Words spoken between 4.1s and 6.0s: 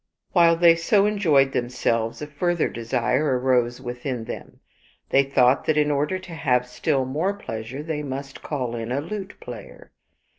them. They thought that in